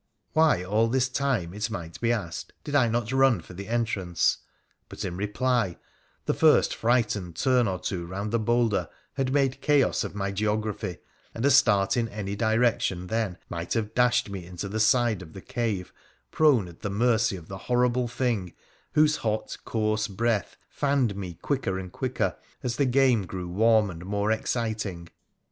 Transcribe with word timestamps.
Why, 0.33 0.63
all 0.63 0.87
this 0.87 1.07
time, 1.07 1.53
it 1.53 1.69
may 1.69 1.91
be 2.01 2.11
asked, 2.11 2.53
did 2.63 2.73
I 2.73 2.87
not 2.87 3.11
run 3.11 3.39
for 3.39 3.53
the 3.53 3.67
entrance? 3.67 4.39
But, 4.89 5.05
in 5.05 5.15
reply, 5.15 5.77
the 6.25 6.33
first 6.33 6.73
frightened 6.73 7.35
turn 7.35 7.67
or 7.67 7.77
two 7.77 8.07
round 8.07 8.31
the 8.31 8.39
boulder 8.39 8.89
had 9.13 9.31
made 9.31 9.61
chaos 9.61 10.03
of 10.03 10.15
my 10.15 10.31
geography, 10.31 10.97
and 11.35 11.45
a 11.45 11.51
start 11.51 11.97
in 11.97 12.09
any 12.09 12.35
direction 12.35 13.05
then 13.05 13.37
might 13.47 13.73
have 13.73 13.93
dashed 13.93 14.27
me 14.27 14.43
into 14.43 14.67
the 14.67 14.79
side 14.79 15.21
of 15.21 15.33
the 15.33 15.39
cave 15.41 15.93
prone 16.31 16.67
at 16.67 16.79
the 16.79 16.89
mercy 16.89 17.35
of 17.35 17.47
the 17.47 17.59
horrible 17.69 18.07
thing, 18.07 18.53
whose 18.93 19.17
hot 19.17 19.55
coarse 19.65 20.07
breath 20.07 20.57
fanned 20.67 21.15
me 21.15 21.35
quicker 21.35 21.77
and 21.77 21.91
quicker, 21.91 22.35
as 22.63 22.77
the 22.77 22.85
game 22.87 23.27
grew 23.27 23.47
warm 23.47 23.91
and 23.91 24.03
more 24.07 24.31
exciting. 24.31 25.09